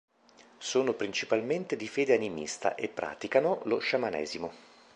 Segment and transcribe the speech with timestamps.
[0.57, 4.51] Sono principalmente di fede animista e praticano lo sciamanesimo.